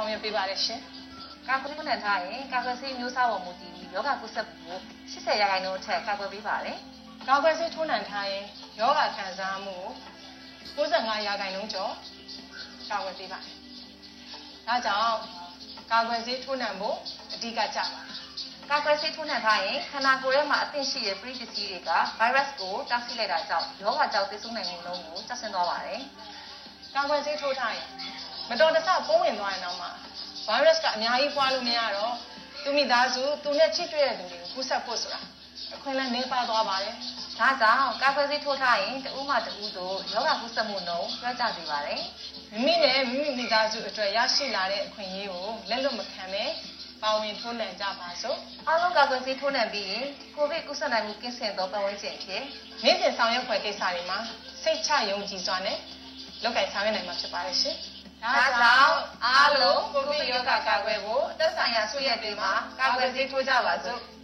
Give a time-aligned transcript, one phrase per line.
[0.00, 0.80] ဆောင်ရွက်ပေးပါတယ်ရှင်
[1.48, 4.74] ကာကွယ်ခုနန်ထားရင်ကာကွယ်ဆေးမျိုးစားပေါ်မူတည်ပြီးယောဂကုသမှု
[5.12, 6.76] 80ရာခိုင်နှုန်းအထက်ကာကွယ်ပေးပါတယ်
[7.28, 8.44] ကာကွယ်ဆေးထိုးနှံထားရင်
[8.80, 9.76] ယောဂခံစားမှု
[10.76, 11.92] ကို65ရာခိုင်နှုန်းကျော်
[12.90, 13.54] ကာကွယ်ပေးပါတယ်
[14.66, 15.16] ဒါကြောင့်
[15.92, 16.96] ကာကွယ်ဆေးထိုးနှံဖို့
[17.34, 18.18] အဓိကကြပါတယ်
[18.70, 26.00] ကာကွယ်ဆေးထိုးနှံထားရင်ခန္ဓာကိုယ်ထဲမှာအသင့်ရှိတဲ့ပရိပစ္စည်းတွေကဗိုင်းရပ်စ်ကိုတားဆီးလိုက်တာကြောင့်ယောဂကြောင့်သေဆုံးနိုင်မှုနှုန်းကိုကျဆင်းသွားပါတယ်
[26.94, 27.88] ကာကွယ်ဆေးထိုးထားရင်
[28.50, 29.86] မတော်တဆပုံးဝင်သွားရင်တော့မှ
[30.46, 32.14] ဗိုင်းရပ်စ်ကအများကြီးပွားလို့မရတော့
[32.62, 35.20] သူမိသားစုသူနဲ့ချိတွေ့တဲ့လူတွေကိုကူးစက်ဖို့ဆိုတာ
[35.74, 36.94] အခွင့်အလမ်းနှေးပါသွားပါတယ်။
[37.38, 42.02] ဒါကြောင့်ကာကွယ်ဆေးထိုးထားရင်တဦးမှတဦးတို့ယောဂကုသမှုနှုန်းပြောကြစေပါတယ်
[42.52, 46.44] မိမိနဲ့မိမိမိသားစုအတွက်ရရှိလာတဲ့အခွင့်အရေးကိုလက်လွတ်မခံပဲ
[47.02, 52.42] ပါဝင်ထိုးနှံကြပါစို့။အားလုံးကာကွယ်ဆေးထိုးနှံပြီးရင်ကိုဗစ်ကုသနိုင်မှုကင်းစင်သောပတ်ဝန်းကျင်ဖြစ်
[52.84, 54.18] နေ့စဉ်ဆောင်ရွက်ဖွယ်ကိစ္စတွေမှာ
[54.62, 55.78] စိတ်ချယုံကြည်စွာနဲ့
[56.42, 57.76] လုပ်ကိုင်ဆောင်ရွက်နိုင်မှာဖြစ်ပါတယ်ရှင်။
[58.24, 64.00] ဒါကြောင့်အားလုံးကိုဗစ်ရောဂါကာကွယ်ဖို့သက်ဆိုင်ရာဆွေးရက်တွေမှာကာကွယ်ဆေးထိုးကြပါစို့။